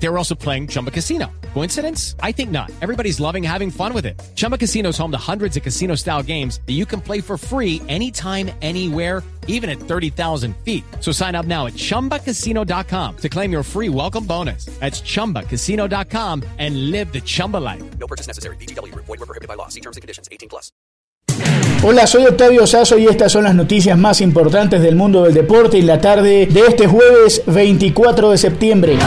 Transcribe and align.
They 0.00 0.08
were 0.08 0.18
also 0.18 0.34
playing 0.34 0.68
Chumba 0.68 0.90
Casino. 0.90 1.26
Coincidence? 1.54 2.14
I 2.22 2.32
think 2.32 2.50
not. 2.50 2.70
Everybody's 2.80 3.18
loving 3.18 3.42
having 3.42 3.70
fun 3.70 3.92
with 3.92 4.06
it. 4.06 4.20
Chumba 4.36 4.56
Casino 4.56 4.90
is 4.90 4.98
home 4.98 5.10
to 5.10 5.18
hundreds 5.18 5.56
of 5.56 5.62
casino 5.62 5.96
style 5.96 6.22
games 6.22 6.60
that 6.66 6.74
you 6.74 6.86
can 6.86 7.00
play 7.00 7.20
for 7.20 7.36
free 7.36 7.82
anytime, 7.88 8.50
anywhere, 8.62 9.22
even 9.48 9.68
at 9.68 9.78
30,000 9.80 10.56
feet. 10.58 10.84
So 11.00 11.10
sign 11.10 11.34
up 11.34 11.46
now 11.46 11.66
at 11.66 11.72
chumbacasino.com 11.72 13.16
to 13.16 13.28
claim 13.28 13.50
your 13.50 13.64
free 13.64 13.88
welcome 13.88 14.24
bonus. 14.24 14.66
That's 14.78 15.00
chumbacasino.com 15.00 16.44
and 16.58 16.90
live 16.92 17.12
the 17.12 17.20
Chumba 17.20 17.56
life. 17.56 17.82
No 17.98 18.06
purchase 18.06 18.28
necessary. 18.28 18.56
BGW. 18.56 18.94
Void 18.94 19.08
were 19.08 19.26
prohibited 19.26 19.48
by 19.48 19.54
law. 19.54 19.68
See 19.68 19.80
terms 19.80 19.96
and 19.96 20.02
conditions. 20.02 20.28
18 20.30 20.48
plus. 20.48 20.70
Hola, 21.82 22.08
soy 22.08 22.26
Octavio 22.26 22.66
Sazo 22.66 22.98
y 22.98 23.06
estas 23.06 23.30
son 23.30 23.44
las 23.44 23.54
noticias 23.54 23.96
más 23.96 24.20
importantes 24.20 24.82
del 24.82 24.96
mundo 24.96 25.22
del 25.22 25.34
deporte 25.34 25.78
en 25.78 25.86
la 25.86 26.00
tarde 26.00 26.46
de 26.46 26.60
este 26.66 26.88
jueves 26.88 27.42
24 27.46 28.32
de 28.32 28.38
septiembre. 28.38 28.98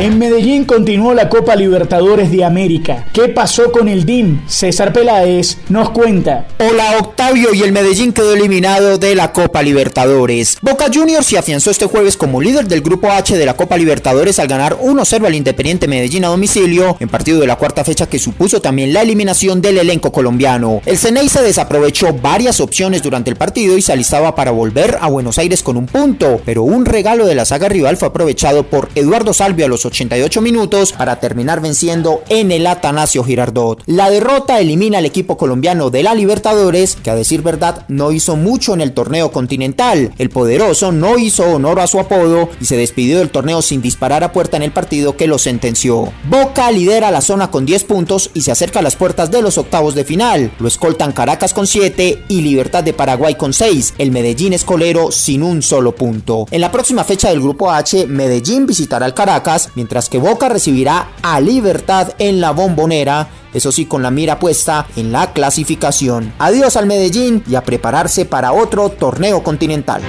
En 0.00 0.16
Medellín 0.16 0.64
continuó 0.64 1.12
la 1.12 1.28
Copa 1.28 1.56
Libertadores 1.56 2.30
de 2.30 2.44
América. 2.44 3.06
¿Qué 3.12 3.30
pasó 3.30 3.72
con 3.72 3.88
el 3.88 4.06
DIM? 4.06 4.46
César 4.46 4.92
Peláez 4.92 5.58
nos 5.68 5.90
cuenta. 5.90 6.46
Hola 6.60 6.98
Octavio 7.00 7.52
y 7.52 7.62
el 7.62 7.72
Medellín 7.72 8.12
quedó 8.12 8.32
eliminado 8.32 8.98
de 8.98 9.16
la 9.16 9.32
Copa 9.32 9.60
Libertadores. 9.60 10.58
Boca 10.62 10.86
Juniors 10.94 11.26
se 11.26 11.36
afianzó 11.36 11.72
este 11.72 11.86
jueves 11.86 12.16
como 12.16 12.40
líder 12.40 12.68
del 12.68 12.80
grupo 12.80 13.10
H 13.10 13.36
de 13.36 13.44
la 13.44 13.56
Copa 13.56 13.76
Libertadores 13.76 14.38
al 14.38 14.46
ganar 14.46 14.78
1-0 14.78 15.26
al 15.26 15.34
Independiente 15.34 15.88
Medellín 15.88 16.24
a 16.24 16.28
domicilio 16.28 16.96
en 17.00 17.08
partido 17.08 17.40
de 17.40 17.48
la 17.48 17.56
cuarta 17.56 17.82
fecha 17.82 18.08
que 18.08 18.20
supuso 18.20 18.60
también 18.60 18.92
la 18.92 19.02
eliminación 19.02 19.60
del 19.60 19.78
elenco 19.78 20.12
colombiano. 20.12 20.80
El 20.86 20.96
Ceney 20.96 21.28
se 21.28 21.42
desaprovechó 21.42 22.12
varias 22.12 22.60
opciones 22.60 23.02
durante 23.02 23.30
el 23.30 23.36
partido 23.36 23.76
y 23.76 23.82
se 23.82 23.94
alistaba 23.94 24.36
para 24.36 24.52
volver 24.52 24.96
a 25.00 25.08
Buenos 25.08 25.38
Aires 25.38 25.64
con 25.64 25.76
un 25.76 25.86
punto, 25.86 26.40
pero 26.44 26.62
un 26.62 26.84
regalo 26.86 27.26
de 27.26 27.34
la 27.34 27.44
saga 27.44 27.68
rival 27.68 27.96
fue 27.96 28.06
aprovechado 28.06 28.62
por 28.62 28.90
Eduardo 28.94 29.34
Salvio 29.34 29.66
a 29.66 29.68
los 29.68 29.87
88 29.88 30.40
minutos 30.40 30.92
para 30.92 31.20
terminar 31.20 31.60
venciendo 31.60 32.22
en 32.28 32.52
el 32.52 32.66
Atanasio 32.66 33.24
Girardot. 33.24 33.82
La 33.86 34.10
derrota 34.10 34.60
elimina 34.60 34.98
al 34.98 35.06
equipo 35.06 35.36
colombiano 35.36 35.90
de 35.90 36.02
la 36.02 36.14
Libertadores, 36.14 36.96
que 36.96 37.10
a 37.10 37.14
decir 37.14 37.42
verdad 37.42 37.84
no 37.88 38.12
hizo 38.12 38.36
mucho 38.36 38.74
en 38.74 38.80
el 38.80 38.92
torneo 38.92 39.32
continental. 39.32 40.12
El 40.18 40.30
poderoso 40.30 40.92
no 40.92 41.18
hizo 41.18 41.44
honor 41.44 41.80
a 41.80 41.86
su 41.86 41.98
apodo 41.98 42.48
y 42.60 42.66
se 42.66 42.76
despidió 42.76 43.18
del 43.18 43.30
torneo 43.30 43.62
sin 43.62 43.82
disparar 43.82 44.24
a 44.24 44.32
puerta 44.32 44.56
en 44.56 44.62
el 44.62 44.72
partido 44.72 45.16
que 45.16 45.26
lo 45.26 45.38
sentenció. 45.38 46.12
Boca 46.28 46.70
lidera 46.70 47.10
la 47.10 47.20
zona 47.20 47.50
con 47.50 47.66
10 47.66 47.84
puntos 47.84 48.30
y 48.34 48.42
se 48.42 48.52
acerca 48.52 48.80
a 48.80 48.82
las 48.82 48.96
puertas 48.96 49.30
de 49.30 49.42
los 49.42 49.58
octavos 49.58 49.94
de 49.94 50.04
final. 50.04 50.52
Lo 50.58 50.68
escoltan 50.68 51.12
Caracas 51.12 51.54
con 51.54 51.66
7 51.66 52.24
y 52.28 52.40
Libertad 52.42 52.84
de 52.84 52.92
Paraguay 52.92 53.34
con 53.34 53.52
6. 53.52 53.94
El 53.98 54.10
Medellín 54.10 54.52
escolero 54.52 55.10
sin 55.10 55.42
un 55.42 55.62
solo 55.62 55.94
punto. 55.94 56.46
En 56.50 56.60
la 56.60 56.70
próxima 56.70 57.04
fecha 57.04 57.30
del 57.30 57.40
grupo 57.40 57.70
H, 57.70 58.06
Medellín 58.06 58.66
visitará 58.66 59.06
al 59.06 59.14
Caracas, 59.14 59.70
mientras 59.78 60.08
que 60.08 60.18
Boca 60.18 60.48
recibirá 60.48 61.10
a 61.22 61.40
Libertad 61.40 62.08
en 62.18 62.40
la 62.40 62.50
bombonera, 62.50 63.28
eso 63.54 63.70
sí 63.70 63.86
con 63.86 64.02
la 64.02 64.10
mira 64.10 64.40
puesta 64.40 64.88
en 64.96 65.12
la 65.12 65.32
clasificación. 65.32 66.32
Adiós 66.40 66.76
al 66.76 66.86
Medellín 66.86 67.44
y 67.48 67.54
a 67.54 67.62
prepararse 67.62 68.24
para 68.24 68.52
otro 68.52 68.88
torneo 68.88 69.44
continental. 69.44 70.02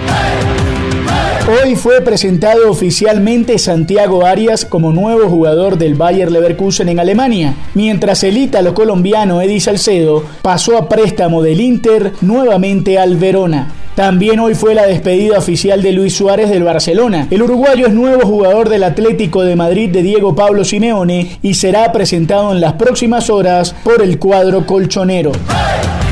Hoy 1.64 1.76
fue 1.76 2.02
presentado 2.02 2.72
oficialmente 2.72 3.59
Santiago 3.59 4.26
Arias 4.26 4.66
como 4.66 4.92
nuevo 4.92 5.30
jugador 5.30 5.78
del 5.78 5.94
Bayer 5.94 6.31
Leverkusen 6.31 6.89
en 6.89 7.00
Alemania, 7.00 7.54
mientras 7.76 8.23
el 8.23 8.39
ítalo 8.39 8.73
colombiano 8.73 9.39
Eddie 9.39 9.59
Salcedo 9.59 10.23
pasó 10.42 10.80
a 10.80 10.89
préstamo 10.89 11.44
del 11.44 11.61
Inter 11.61 12.14
nuevamente 12.22 12.98
al 12.98 13.17
Verona. 13.17 13.79
También 14.00 14.39
hoy 14.39 14.55
fue 14.55 14.75
la 14.75 14.86
despedida 14.88 15.38
oficial 15.38 15.81
de 15.81 15.92
Luis 15.92 16.16
Suárez 16.16 16.50
del 16.50 16.64
Barcelona. 16.64 17.28
El 17.31 17.42
uruguayo 17.42 17.86
es 17.86 17.93
nuevo 17.93 18.21
jugador 18.21 18.70
del 18.70 18.86
Atlético 18.86 19.43
de 19.43 19.58
Madrid 19.58 19.89
de 19.89 20.02
Diego 20.02 20.33
Pablo 20.36 20.64
Simeone 20.64 21.37
y 21.42 21.55
será 21.55 21.92
presentado 21.92 22.54
en 22.54 22.61
las 22.61 22.71
próximas 22.76 23.30
horas 23.30 23.76
por 23.83 24.02
el 24.02 24.17
cuadro 24.17 24.65
colchonero. 24.65 25.33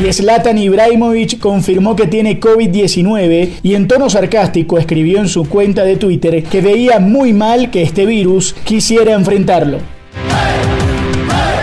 Y 0.06 0.12
Zlatan 0.12 0.58
Ibrahimovic 0.58 1.40
confirmó 1.40 1.96
que 1.96 2.08
tiene 2.08 2.42
COVID-19 2.42 3.52
y 3.64 3.76
en 3.76 3.88
tono 3.88 4.10
sarcástico 4.10 4.78
escribió 4.78 5.20
en 5.20 5.30
su 5.30 5.48
cuenta 5.48 5.86
de 5.86 5.96
Twitter 5.96 6.44
que 6.44 6.60
veía 6.60 7.00
muy 7.00 7.32
mal 7.32 7.72
que 7.72 7.84
este 7.84 8.06
virus 8.06 8.54
quisiera 8.66 9.14
enfrentarlo. 9.14 9.78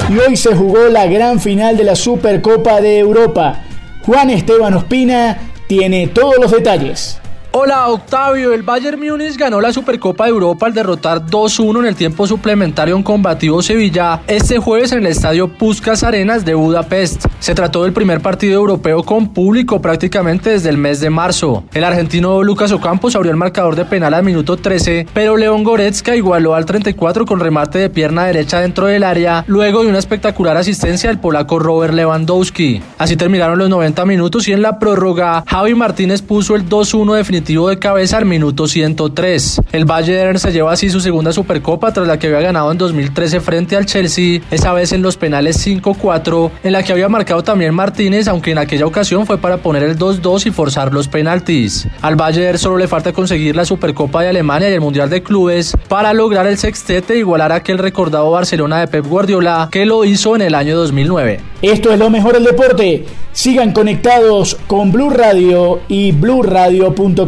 Y 0.08 0.18
hoy 0.26 0.38
se 0.38 0.54
jugó 0.54 0.88
la 0.88 1.04
gran 1.04 1.38
final 1.38 1.76
de 1.76 1.84
la 1.84 1.94
Supercopa 1.94 2.80
de 2.80 2.98
Europa. 2.98 3.60
Juan 4.06 4.30
Esteban 4.30 4.72
Ospina 4.72 5.50
tiene 5.66 6.06
todos 6.08 6.38
los 6.38 6.50
detalles. 6.50 7.18
Hola 7.56 7.86
Octavio, 7.86 8.52
el 8.52 8.64
Bayern 8.64 8.98
Múnich 8.98 9.36
ganó 9.36 9.60
la 9.60 9.72
Supercopa 9.72 10.24
de 10.24 10.30
Europa 10.30 10.66
al 10.66 10.74
derrotar 10.74 11.24
2-1 11.24 11.78
en 11.78 11.86
el 11.86 11.94
tiempo 11.94 12.26
suplementario 12.26 12.96
en 12.96 13.04
combativo 13.04 13.62
Sevilla 13.62 14.22
este 14.26 14.58
jueves 14.58 14.90
en 14.90 14.98
el 14.98 15.06
estadio 15.06 15.46
Puskas 15.46 16.02
Arenas 16.02 16.44
de 16.44 16.54
Budapest. 16.54 17.26
Se 17.38 17.54
trató 17.54 17.84
del 17.84 17.92
primer 17.92 18.20
partido 18.20 18.54
europeo 18.54 19.04
con 19.04 19.32
público 19.32 19.80
prácticamente 19.80 20.50
desde 20.50 20.68
el 20.68 20.78
mes 20.78 20.98
de 20.98 21.10
marzo. 21.10 21.62
El 21.72 21.84
argentino 21.84 22.42
Lucas 22.42 22.72
Ocampos 22.72 23.14
abrió 23.14 23.30
el 23.30 23.36
marcador 23.36 23.76
de 23.76 23.84
penal 23.84 24.14
al 24.14 24.24
minuto 24.24 24.56
13, 24.56 25.06
pero 25.14 25.36
León 25.36 25.62
Goretzka 25.62 26.16
igualó 26.16 26.56
al 26.56 26.66
34 26.66 27.24
con 27.24 27.38
remate 27.38 27.78
de 27.78 27.88
pierna 27.88 28.24
derecha 28.24 28.58
dentro 28.58 28.86
del 28.86 29.04
área, 29.04 29.44
luego 29.46 29.84
de 29.84 29.90
una 29.90 30.00
espectacular 30.00 30.56
asistencia 30.56 31.08
del 31.08 31.20
polaco 31.20 31.60
Robert 31.60 31.94
Lewandowski. 31.94 32.82
Así 32.98 33.16
terminaron 33.16 33.60
los 33.60 33.68
90 33.68 34.04
minutos 34.06 34.48
y 34.48 34.52
en 34.52 34.62
la 34.62 34.80
prórroga 34.80 35.44
Javi 35.46 35.76
Martínez 35.76 36.20
puso 36.20 36.56
el 36.56 36.68
2-1 36.68 37.14
definitivo 37.14 37.43
de 37.44 37.78
cabeza 37.78 38.16
al 38.16 38.24
minuto 38.24 38.66
103. 38.66 39.60
El 39.72 39.84
Bayern 39.84 40.38
se 40.38 40.50
lleva 40.50 40.72
así 40.72 40.88
su 40.88 41.00
segunda 41.00 41.30
Supercopa 41.30 41.92
tras 41.92 42.06
la 42.06 42.18
que 42.18 42.28
había 42.28 42.40
ganado 42.40 42.72
en 42.72 42.78
2013 42.78 43.40
frente 43.40 43.76
al 43.76 43.84
Chelsea, 43.84 44.40
esa 44.50 44.72
vez 44.72 44.92
en 44.92 45.02
los 45.02 45.18
penales 45.18 45.64
5-4, 45.66 46.50
en 46.62 46.72
la 46.72 46.82
que 46.82 46.92
había 46.92 47.08
marcado 47.10 47.44
también 47.44 47.74
Martínez, 47.74 48.28
aunque 48.28 48.52
en 48.52 48.58
aquella 48.58 48.86
ocasión 48.86 49.26
fue 49.26 49.36
para 49.36 49.58
poner 49.58 49.82
el 49.82 49.98
2-2 49.98 50.46
y 50.46 50.50
forzar 50.52 50.94
los 50.94 51.06
penaltis. 51.06 51.86
Al 52.00 52.16
Bayern 52.16 52.56
solo 52.56 52.78
le 52.78 52.88
falta 52.88 53.12
conseguir 53.12 53.54
la 53.54 53.66
Supercopa 53.66 54.22
de 54.22 54.30
Alemania 54.30 54.70
y 54.70 54.72
el 54.72 54.80
Mundial 54.80 55.10
de 55.10 55.22
Clubes 55.22 55.76
para 55.88 56.14
lograr 56.14 56.46
el 56.46 56.56
sextete 56.56 57.12
e 57.12 57.18
igualar 57.18 57.52
a 57.52 57.56
aquel 57.56 57.76
recordado 57.76 58.30
Barcelona 58.30 58.80
de 58.80 58.88
Pep 58.88 59.06
Guardiola 59.06 59.68
que 59.70 59.84
lo 59.84 60.06
hizo 60.06 60.34
en 60.34 60.42
el 60.42 60.54
año 60.54 60.76
2009. 60.76 61.40
Esto 61.60 61.92
es 61.92 61.98
lo 61.98 62.08
mejor 62.10 62.34
del 62.34 62.44
deporte. 62.44 63.04
Sigan 63.32 63.72
conectados 63.72 64.56
con 64.68 64.92
Blue 64.92 65.10
Radio 65.10 65.80
y 65.88 66.12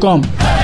Come. 0.07 0.56